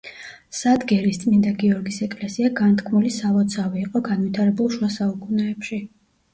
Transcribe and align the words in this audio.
სადგერის 0.59 1.19
წმინდა 1.23 1.51
გიორგის 1.65 1.99
ეკლესია 2.07 2.51
განთქმული 2.61 3.13
სალოცავი 3.19 3.85
იყო 3.87 4.05
განვითარებულ 4.11 4.77
შუა 4.81 4.93
საუკუნეებში. 4.99 5.83